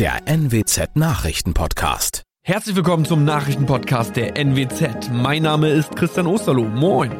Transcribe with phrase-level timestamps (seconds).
[0.00, 2.22] der NWZ Nachrichtenpodcast.
[2.42, 5.10] Herzlich willkommen zum Nachrichtenpodcast der NWZ.
[5.12, 6.64] Mein Name ist Christian Osterloh.
[6.64, 7.12] Moin.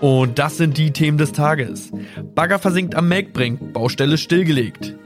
[0.00, 1.92] Und das sind die Themen des Tages.
[2.34, 4.96] Bagger versinkt am Melkbrink, Baustelle stillgelegt.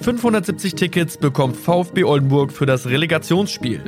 [0.00, 3.80] 570 Tickets bekommt VfB Oldenburg für das Relegationsspiel.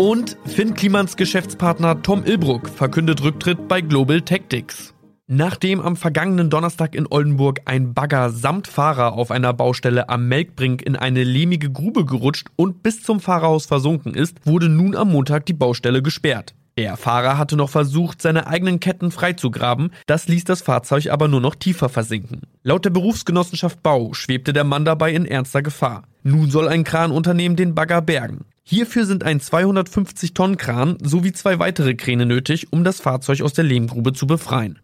[0.00, 4.94] Und Finn Klimans Geschäftspartner Tom Ilbruck verkündet Rücktritt bei Global Tactics.
[5.26, 10.80] Nachdem am vergangenen Donnerstag in Oldenburg ein Bagger samt Fahrer auf einer Baustelle am Melkbrink
[10.80, 15.44] in eine lehmige Grube gerutscht und bis zum Fahrerhaus versunken ist, wurde nun am Montag
[15.44, 16.54] die Baustelle gesperrt.
[16.78, 21.42] Der Fahrer hatte noch versucht, seine eigenen Ketten freizugraben, das ließ das Fahrzeug aber nur
[21.42, 22.40] noch tiefer versinken.
[22.62, 26.04] Laut der Berufsgenossenschaft Bau schwebte der Mann dabei in ernster Gefahr.
[26.22, 28.44] Nun soll ein Kranunternehmen den Bagger bergen.
[28.62, 33.54] Hierfür sind ein 250 Tonnen Kran sowie zwei weitere Kräne nötig, um das Fahrzeug aus
[33.54, 34.78] der Lehmgrube zu befreien.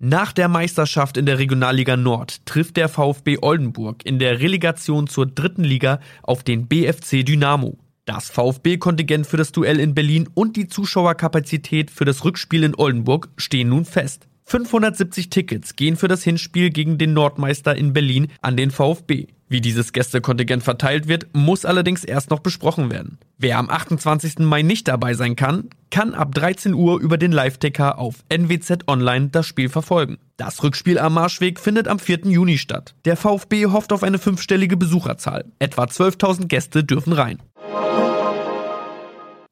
[0.00, 5.26] Nach der Meisterschaft in der Regionalliga Nord trifft der VfB Oldenburg in der Relegation zur
[5.26, 7.78] dritten Liga auf den BFC Dynamo.
[8.04, 13.28] Das VfB-Kontingent für das Duell in Berlin und die Zuschauerkapazität für das Rückspiel in Oldenburg
[13.36, 14.28] stehen nun fest.
[14.48, 19.26] 570 Tickets gehen für das Hinspiel gegen den Nordmeister in Berlin an den VfB.
[19.50, 23.18] Wie dieses Gästekontingent verteilt wird, muss allerdings erst noch besprochen werden.
[23.36, 24.38] Wer am 28.
[24.38, 29.28] Mai nicht dabei sein kann, kann ab 13 Uhr über den Live-Ticker auf NWZ Online
[29.28, 30.16] das Spiel verfolgen.
[30.38, 32.20] Das Rückspiel am Marschweg findet am 4.
[32.24, 32.94] Juni statt.
[33.04, 35.44] Der VfB hofft auf eine fünfstellige Besucherzahl.
[35.58, 37.42] Etwa 12.000 Gäste dürfen rein.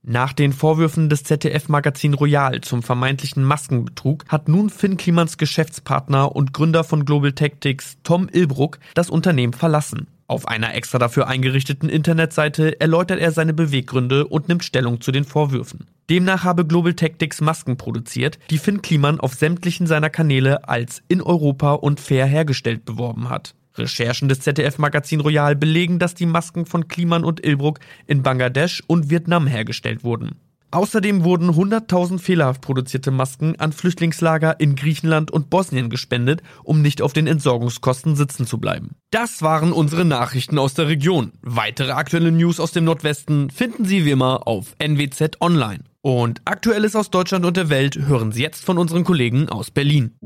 [0.09, 6.53] Nach den Vorwürfen des ZDF-Magazin Royal zum vermeintlichen Maskenbetrug hat nun Finn Klimans Geschäftspartner und
[6.53, 10.07] Gründer von Global Tactics Tom Ilbruck das Unternehmen verlassen.
[10.29, 15.25] Auf einer extra dafür eingerichteten Internetseite erläutert er seine Beweggründe und nimmt Stellung zu den
[15.25, 15.89] Vorwürfen.
[16.09, 21.21] Demnach habe Global Tactics Masken produziert, die Finn Kliman auf sämtlichen seiner Kanäle als in
[21.21, 23.57] Europa und fair hergestellt beworben hat.
[23.79, 29.11] Recherchen des ZDF-Magazin Royal belegen, dass die Masken von Kliman und Ilbruck in Bangladesch und
[29.11, 30.41] Vietnam hergestellt wurden.
[30.73, 37.03] Außerdem wurden 100.000 fehlerhaft produzierte Masken an Flüchtlingslager in Griechenland und Bosnien gespendet, um nicht
[37.03, 38.97] auf den Entsorgungskosten sitzen zu bleiben.
[39.11, 41.33] Das waren unsere Nachrichten aus der Region.
[41.41, 45.85] Weitere aktuelle News aus dem Nordwesten finden Sie wie immer auf NWZ Online.
[46.03, 50.17] Und Aktuelles aus Deutschland und der Welt hören Sie jetzt von unseren Kollegen aus Berlin.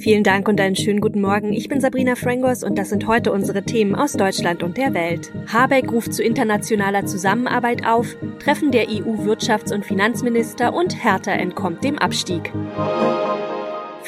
[0.00, 1.52] Vielen Dank und einen schönen guten Morgen.
[1.52, 5.30] Ich bin Sabrina Frangos und das sind heute unsere Themen aus Deutschland und der Welt.
[5.52, 11.98] Habeck ruft zu internationaler Zusammenarbeit auf, Treffen der EU-Wirtschafts- und Finanzminister und Hertha entkommt dem
[11.98, 12.50] Abstieg.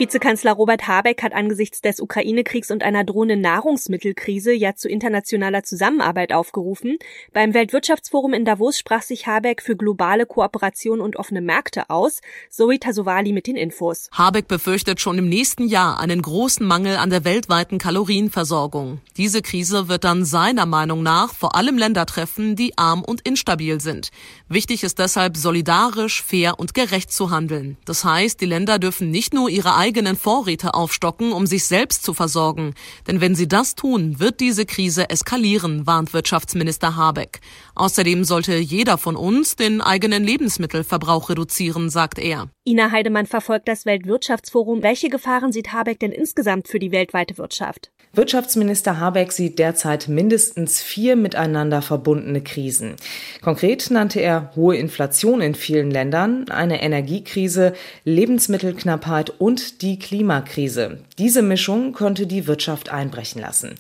[0.03, 6.33] Vizekanzler Robert Habeck hat angesichts des Ukraine-Kriegs und einer drohenden Nahrungsmittelkrise ja zu internationaler Zusammenarbeit
[6.33, 6.99] aufgerufen.
[7.33, 12.21] Beim Weltwirtschaftsforum in Davos sprach sich Habeck für globale Kooperation und offene Märkte aus.
[12.51, 14.09] Zoe Tasovali mit den Infos.
[14.11, 19.01] Habeck befürchtet schon im nächsten Jahr einen großen Mangel an der weltweiten Kalorienversorgung.
[19.17, 23.81] Diese Krise wird dann seiner Meinung nach vor allem Länder treffen, die arm und instabil
[23.81, 24.11] sind.
[24.49, 27.77] Wichtig ist deshalb solidarisch, fair und gerecht zu handeln.
[27.84, 32.14] Das heißt, die Länder dürfen nicht nur ihre eigenen Vorräte aufstocken, um sich selbst zu
[32.14, 32.75] versorgen.
[33.06, 37.41] Denn wenn sie das tun, wird diese Krise eskalieren, warnt Wirtschaftsminister Habeck.
[37.75, 42.48] Außerdem sollte jeder von uns den eigenen Lebensmittelverbrauch reduzieren, sagt er.
[42.64, 44.82] Ina Heidemann verfolgt das Weltwirtschaftsforum.
[44.82, 47.91] Welche Gefahren sieht Habeck denn insgesamt für die weltweite Wirtschaft?
[48.14, 52.97] Wirtschaftsminister Habeck sieht derzeit mindestens vier miteinander verbundene Krisen.
[53.41, 57.72] Konkret nannte er hohe Inflation in vielen Ländern, eine Energiekrise,
[58.04, 60.98] Lebensmittelknappheit und die Klimakrise.
[61.19, 63.75] Diese Mischung könnte die Wirtschaft einbrechen lassen.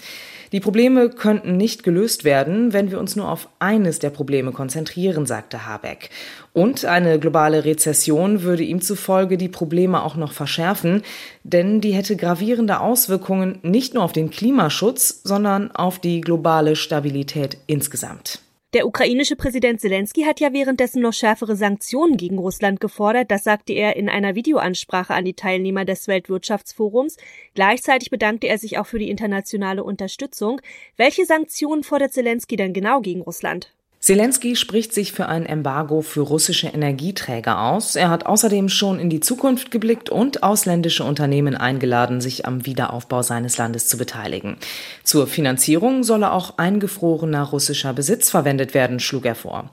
[0.50, 5.24] Die Probleme könnten nicht gelöst werden, wenn wir uns nur auf eines der Probleme konzentrieren,
[5.24, 6.10] sagte Habeck.
[6.52, 11.02] Und eine globale Rezession würde ihm zufolge die Probleme auch noch verschärfen,
[11.42, 17.56] denn die hätte gravierende Auswirkungen nicht nur auf den Klimaschutz, sondern auf die globale Stabilität
[17.66, 18.40] insgesamt.
[18.74, 23.30] Der ukrainische Präsident Zelensky hat ja währenddessen noch schärfere Sanktionen gegen Russland gefordert.
[23.30, 27.18] Das sagte er in einer Videoansprache an die Teilnehmer des Weltwirtschaftsforums.
[27.54, 30.62] Gleichzeitig bedankte er sich auch für die internationale Unterstützung.
[30.96, 33.74] Welche Sanktionen fordert Zelensky denn genau gegen Russland?
[34.02, 37.94] Zelensky spricht sich für ein Embargo für russische Energieträger aus.
[37.94, 43.22] Er hat außerdem schon in die Zukunft geblickt und ausländische Unternehmen eingeladen, sich am Wiederaufbau
[43.22, 44.56] seines Landes zu beteiligen.
[45.04, 49.70] Zur Finanzierung solle auch eingefrorener russischer Besitz verwendet werden, schlug er vor.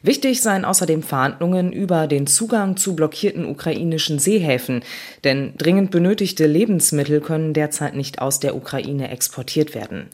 [0.00, 4.84] Wichtig seien außerdem Verhandlungen über den Zugang zu blockierten ukrainischen Seehäfen,
[5.24, 10.08] denn dringend benötigte Lebensmittel können derzeit nicht aus der Ukraine exportiert werden.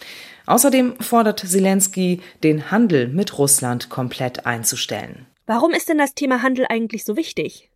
[0.48, 5.26] Außerdem fordert Zelensky, den Handel mit Russland komplett einzustellen.
[5.44, 7.70] Warum ist denn das Thema Handel eigentlich so wichtig?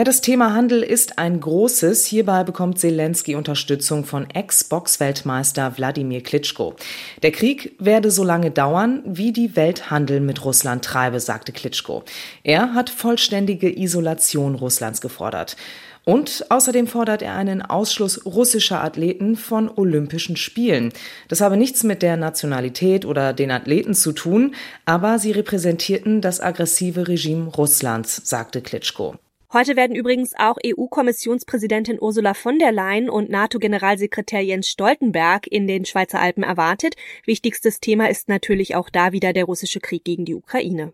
[0.00, 2.06] Ja, das Thema Handel ist ein großes.
[2.06, 6.74] Hierbei bekommt Zelensky Unterstützung von Ex-Box-Weltmeister Wladimir Klitschko.
[7.22, 12.02] Der Krieg werde so lange dauern, wie die Welt Handel mit Russland treibe, sagte Klitschko.
[12.44, 15.58] Er hat vollständige Isolation Russlands gefordert.
[16.06, 20.94] Und außerdem fordert er einen Ausschluss russischer Athleten von Olympischen Spielen.
[21.28, 24.54] Das habe nichts mit der Nationalität oder den Athleten zu tun,
[24.86, 29.16] aber sie repräsentierten das aggressive Regime Russlands, sagte Klitschko.
[29.52, 35.84] Heute werden übrigens auch EU-Kommissionspräsidentin Ursula von der Leyen und NATO-Generalsekretär Jens Stoltenberg in den
[35.84, 36.94] Schweizer Alpen erwartet.
[37.24, 40.92] Wichtigstes Thema ist natürlich auch da wieder der russische Krieg gegen die Ukraine.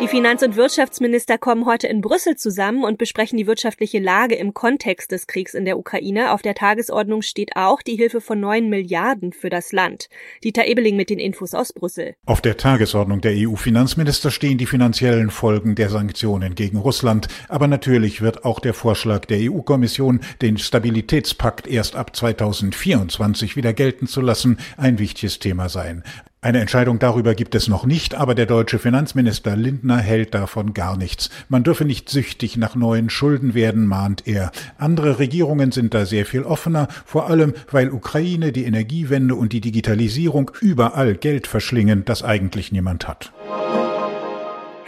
[0.00, 4.54] Die Finanz- und Wirtschaftsminister kommen heute in Brüssel zusammen und besprechen die wirtschaftliche Lage im
[4.54, 6.32] Kontext des Kriegs in der Ukraine.
[6.32, 10.08] Auf der Tagesordnung steht auch die Hilfe von neun Milliarden für das Land.
[10.42, 12.14] Dieter Ebeling mit den Infos aus Brüssel.
[12.24, 17.28] Auf der Tagesordnung der EU-Finanzminister stehen die finanziellen Folgen der Sanktionen gegen Russland.
[17.50, 24.06] Aber natürlich wird auch der Vorschlag der EU-Kommission, den Stabilitätspakt erst ab 2024 wieder gelten
[24.06, 26.04] zu lassen, ein wichtiges Thema sein.
[26.42, 30.96] Eine Entscheidung darüber gibt es noch nicht, aber der deutsche Finanzminister Lindner hält davon gar
[30.96, 31.28] nichts.
[31.50, 34.50] Man dürfe nicht süchtig nach neuen Schulden werden, mahnt er.
[34.78, 39.60] Andere Regierungen sind da sehr viel offener, vor allem weil Ukraine, die Energiewende und die
[39.60, 43.32] Digitalisierung überall Geld verschlingen, das eigentlich niemand hat.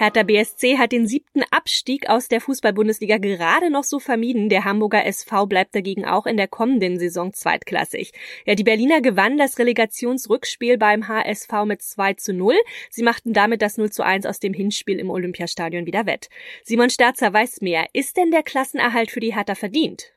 [0.02, 4.48] Hertha BSC hat den siebten Abstieg aus der Fußball-Bundesliga gerade noch so vermieden.
[4.48, 8.10] Der Hamburger SV bleibt dagegen auch in der kommenden Saison zweitklassig.
[8.44, 12.56] Ja, die Berliner gewannen das Relegationsrückspiel beim HSV mit 2 zu 0.
[12.90, 16.30] Sie machten damit das 0 zu 1 aus dem Hinspiel im Olympiastadion wieder wett.
[16.64, 17.86] Simon Sterzer weiß mehr.
[17.92, 20.14] Ist denn der Klassenerhalt für die Hertha verdient?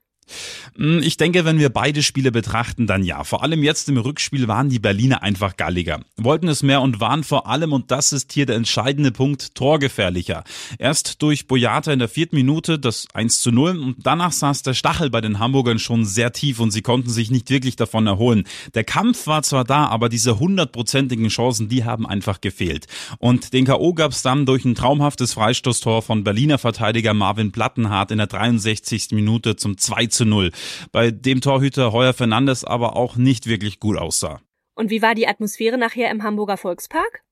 [0.77, 3.23] Hm, ich denke, wenn wir beide Spiele betrachten, dann ja.
[3.23, 6.01] Vor allem jetzt im Rückspiel waren die Berliner einfach galliger.
[6.17, 10.43] Wollten es mehr und waren vor allem, und das ist hier der entscheidende Punkt, torgefährlicher.
[10.79, 14.73] Erst durch Boyata in der vierten Minute das 1 zu 0 und danach saß der
[14.73, 18.43] Stachel bei den Hamburgern schon sehr tief und sie konnten sich nicht wirklich davon erholen.
[18.73, 22.87] Der Kampf war zwar da, aber diese hundertprozentigen Chancen, die haben einfach gefehlt.
[23.19, 23.93] Und den K.O.
[23.93, 29.11] gab es dann durch ein traumhaftes Freistoßtor von Berliner Verteidiger Marvin Plattenhardt in der 63.
[29.11, 30.51] Minute zum 2 zu 0,
[30.91, 34.41] bei dem Torhüter Heuer Fernandes aber auch nicht wirklich gut aussah.
[34.75, 37.24] Und wie war die Atmosphäre nachher im Hamburger Volkspark?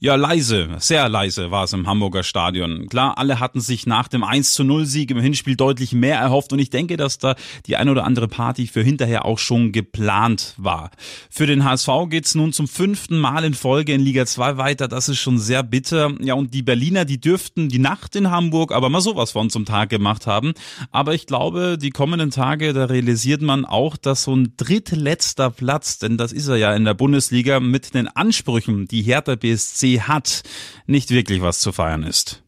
[0.00, 2.88] Ja, leise, sehr leise war es im Hamburger Stadion.
[2.88, 6.52] Klar, alle hatten sich nach dem 1 zu 0 Sieg im Hinspiel deutlich mehr erhofft
[6.52, 7.36] und ich denke, dass da
[7.66, 10.90] die ein oder andere Party für hinterher auch schon geplant war.
[11.30, 14.88] Für den HSV geht's nun zum fünften Mal in Folge in Liga 2 weiter.
[14.88, 16.12] Das ist schon sehr bitter.
[16.20, 19.64] Ja, und die Berliner, die dürften die Nacht in Hamburg aber mal sowas von zum
[19.64, 20.52] Tag gemacht haben.
[20.90, 25.98] Aber ich glaube, die kommenden Tage, da realisiert man auch, dass so ein drittletzter Platz,
[25.98, 30.00] denn das ist er ja in der Bundesliga, mit den Ansprüchen, die Hertha BSC BSC
[30.00, 30.42] hat,
[30.86, 32.42] nicht wirklich was zu feiern ist.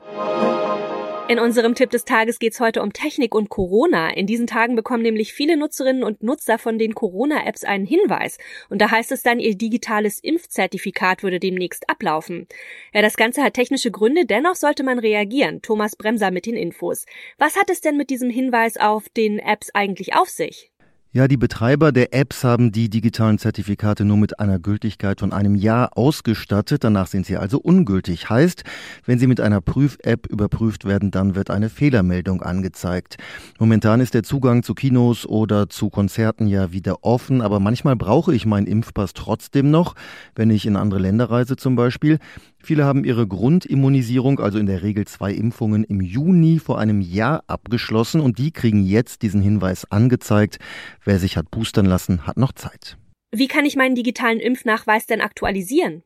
[1.27, 4.11] In unserem Tipp des Tages geht es heute um Technik und Corona.
[4.11, 8.37] In diesen Tagen bekommen nämlich viele Nutzerinnen und Nutzer von den Corona-Apps einen Hinweis.
[8.69, 12.47] Und da heißt es dann, ihr digitales Impfzertifikat würde demnächst ablaufen.
[12.93, 15.63] Ja, das Ganze hat technische Gründe, dennoch sollte man reagieren.
[15.63, 17.07] Thomas Bremser mit den Infos.
[17.39, 20.74] Was hat es denn mit diesem Hinweis auf den Apps eigentlich auf sich?
[21.17, 25.55] Ja, die Betreiber der Apps haben die digitalen Zertifikate nur mit einer Gültigkeit von einem
[25.55, 26.83] Jahr ausgestattet.
[26.83, 28.31] Danach sind sie also ungültig.
[28.31, 28.65] Heißt,
[29.07, 33.17] wenn sie mit einer Prüf-App überprüft werden, dann wird eine Fehlermeldung angezeigt.
[33.61, 38.35] Momentan ist der Zugang zu Kinos oder zu Konzerten ja wieder offen, aber manchmal brauche
[38.35, 39.95] ich meinen Impfpass trotzdem noch,
[40.35, 42.19] wenn ich in andere Länder reise zum Beispiel.
[42.65, 47.45] Viele haben ihre Grundimmunisierung, also in der Regel zwei Impfungen, im Juni vor einem Jahr
[47.47, 50.57] abgeschlossen und die kriegen jetzt diesen Hinweis angezeigt.
[51.05, 52.97] Wer sich hat boostern lassen, hat noch Zeit.
[53.33, 56.05] Wie kann ich meinen digitalen Impfnachweis denn aktualisieren?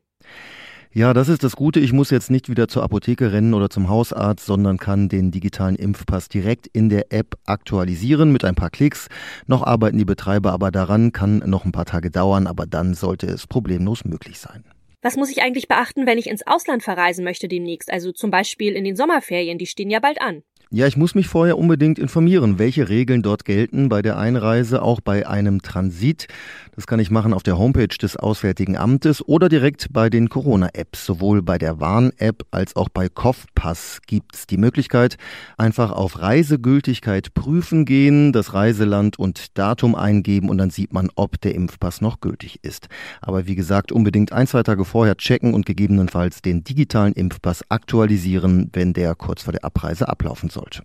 [0.91, 1.79] Ja, das ist das Gute.
[1.79, 5.77] Ich muss jetzt nicht wieder zur Apotheke rennen oder zum Hausarzt, sondern kann den digitalen
[5.77, 9.07] Impfpass direkt in der App aktualisieren mit ein paar Klicks.
[9.47, 13.27] Noch arbeiten die Betreiber aber daran, kann noch ein paar Tage dauern, aber dann sollte
[13.27, 14.65] es problemlos möglich sein.
[15.01, 17.91] Was muss ich eigentlich beachten, wenn ich ins Ausland verreisen möchte demnächst?
[17.91, 20.43] Also zum Beispiel in den Sommerferien, die stehen ja bald an.
[20.71, 25.01] Ja, ich muss mich vorher unbedingt informieren, welche Regeln dort gelten bei der Einreise, auch
[25.01, 26.27] bei einem Transit.
[26.75, 31.07] Das kann ich machen auf der Homepage des Auswärtigen Amtes oder direkt bei den Corona-Apps.
[31.07, 35.17] Sowohl bei der Warn-App als auch bei Kopfpass gibt's die Möglichkeit,
[35.57, 41.41] einfach auf Reisegültigkeit prüfen gehen, das Reiseland und Datum eingeben und dann sieht man, ob
[41.41, 42.89] der Impfpass noch gültig ist.
[43.21, 48.69] Aber wie gesagt, unbedingt ein, zwei Tage vorher checken und gegebenenfalls den digitalen Impfpass aktualisieren,
[48.73, 50.83] wenn der kurz vor der Abreise ablaufen soll sollte.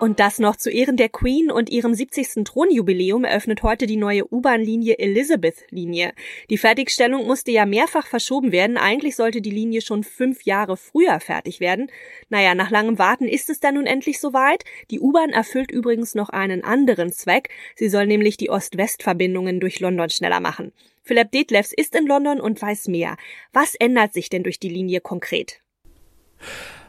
[0.00, 2.44] Und das noch zu Ehren der Queen und ihrem 70.
[2.44, 6.12] Thronjubiläum eröffnet heute die neue U-Bahn-Linie Elizabeth-Linie.
[6.50, 8.76] Die Fertigstellung musste ja mehrfach verschoben werden.
[8.76, 11.90] Eigentlich sollte die Linie schon fünf Jahre früher fertig werden.
[12.28, 14.64] Naja, nach langem Warten ist es dann nun endlich soweit.
[14.90, 17.48] Die U-Bahn erfüllt übrigens noch einen anderen Zweck.
[17.74, 20.72] Sie soll nämlich die Ost-West-Verbindungen durch London schneller machen.
[21.02, 23.16] Philipp Detlefs ist in London und weiß mehr.
[23.54, 25.62] Was ändert sich denn durch die Linie konkret?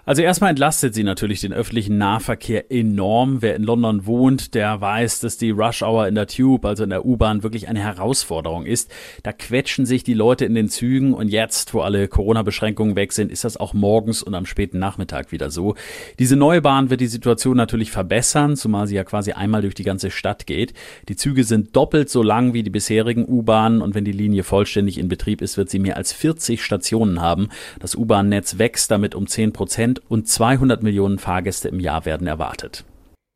[0.08, 3.42] Also erstmal entlastet sie natürlich den öffentlichen Nahverkehr enorm.
[3.42, 6.92] Wer in London wohnt, der weiß, dass die Rush Hour in der Tube, also in
[6.92, 8.92] der U-Bahn, wirklich eine Herausforderung ist.
[9.24, 13.32] Da quetschen sich die Leute in den Zügen und jetzt, wo alle Corona-Beschränkungen weg sind,
[13.32, 15.74] ist das auch morgens und am späten Nachmittag wieder so.
[16.20, 19.84] Diese neue Bahn wird die Situation natürlich verbessern, zumal sie ja quasi einmal durch die
[19.84, 20.76] ganze Stadt geht.
[21.10, 25.00] Die Züge sind doppelt so lang wie die bisherigen U-Bahnen und wenn die Linie vollständig
[25.00, 27.50] in Betrieb ist, wird sie mehr als 40 Stationen haben.
[27.80, 32.28] Das U-Bahn-Netz wächst damit um 10 Prozent Prozent und 200 Millionen Fahrgäste im Jahr werden
[32.28, 32.86] erwartet.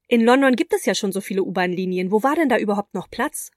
[0.07, 2.11] In London gibt es ja schon so viele U-Bahn-Linien.
[2.11, 3.51] Wo war denn da überhaupt noch Platz?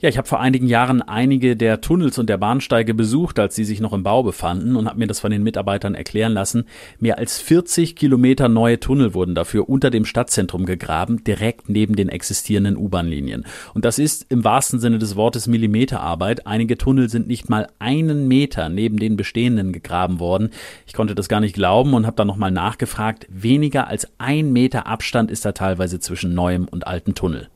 [0.00, 3.64] Ja, ich habe vor einigen Jahren einige der Tunnels und der Bahnsteige besucht, als sie
[3.64, 6.66] sich noch im Bau befanden und habe mir das von den Mitarbeitern erklären lassen.
[7.00, 12.10] Mehr als 40 Kilometer neue Tunnel wurden dafür unter dem Stadtzentrum gegraben, direkt neben den
[12.10, 13.44] existierenden U-Bahn-Linien.
[13.74, 16.46] Und das ist im wahrsten Sinne des Wortes Millimeterarbeit.
[16.46, 20.50] Einige Tunnel sind nicht mal einen Meter neben den bestehenden gegraben worden.
[20.86, 23.26] Ich konnte das gar nicht glauben und habe dann nochmal nachgefragt.
[23.30, 27.48] Weniger als ein Meter Abstand ist da teilweise zwischen neuem und alten Tunnel.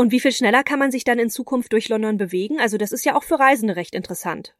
[0.00, 2.60] Und wie viel schneller kann man sich dann in Zukunft durch London bewegen?
[2.60, 4.54] Also das ist ja auch für Reisende recht interessant.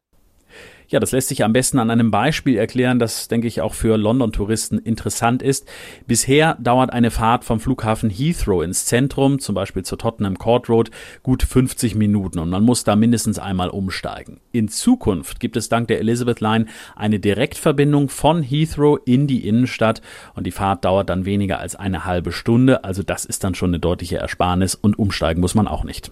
[0.89, 3.95] Ja, das lässt sich am besten an einem Beispiel erklären, das, denke ich, auch für
[3.95, 5.67] London-Touristen interessant ist.
[6.07, 10.89] Bisher dauert eine Fahrt vom Flughafen Heathrow ins Zentrum, zum Beispiel zur Tottenham Court Road,
[11.21, 14.39] gut 50 Minuten und man muss da mindestens einmal umsteigen.
[14.51, 16.65] In Zukunft gibt es dank der Elizabeth Line
[16.95, 20.01] eine Direktverbindung von Heathrow in die Innenstadt
[20.33, 22.83] und die Fahrt dauert dann weniger als eine halbe Stunde.
[22.83, 26.11] Also das ist dann schon eine deutliche Ersparnis und umsteigen muss man auch nicht.